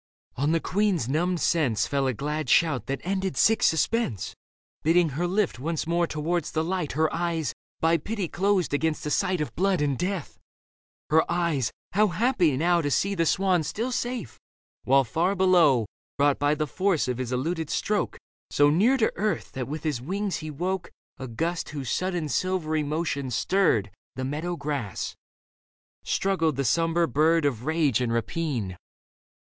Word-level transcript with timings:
On 0.35 0.51
the 0.51 0.59
queen's 0.59 1.07
numbed 1.07 1.39
sense 1.39 1.85
Fell 1.85 2.07
a 2.07 2.13
glad 2.15 2.49
shout 2.49 2.87
that 2.87 3.01
ended 3.03 3.37
sick 3.37 3.61
suspense, 3.61 4.35
Bidding 4.81 5.09
her 5.09 5.27
lift 5.27 5.59
once 5.59 5.85
more 5.85 6.07
towards 6.07 6.51
the 6.51 6.63
light 6.63 6.93
Her 6.93 7.13
eyes, 7.13 7.53
by 7.81 7.97
pity 7.99 8.27
closed 8.27 8.73
against 8.73 9.05
a 9.05 9.11
sight 9.11 9.41
Of 9.41 9.53
blood 9.55 9.79
and 9.79 9.95
death— 9.95 10.39
^her 11.11 11.23
eyes, 11.29 11.71
how 11.93 12.07
happy 12.07 12.57
now 12.57 12.81
To 12.81 12.89
see 12.89 13.13
the 13.13 13.27
swan 13.27 13.61
still 13.61 13.91
safe, 13.91 14.39
while 14.85 15.03
far 15.03 15.35
below, 15.35 15.85
Brought 16.17 16.39
by 16.39 16.55
the 16.55 16.65
force 16.65 17.07
of 17.07 17.19
his 17.19 17.31
eluded 17.31 17.69
stroke 17.69 18.17
So 18.49 18.71
near 18.71 18.97
to 18.97 19.13
earth 19.17 19.51
that 19.51 19.67
with 19.67 19.83
his 19.83 20.01
wings 20.01 20.37
he 20.37 20.49
woke 20.49 20.89
A 21.19 21.27
gust 21.27 21.69
whose 21.69 21.91
sudden 21.91 22.27
silvery 22.27 22.81
motion 22.81 23.29
stirred 23.29 23.91
The 24.15 24.25
meadow 24.25 24.55
grass, 24.55 25.15
struggled 26.03 26.55
the 26.55 26.65
sombre 26.65 27.07
bird 27.07 27.45
Of 27.45 27.65
rage 27.67 28.01
and 28.01 28.11
rapine. 28.11 28.77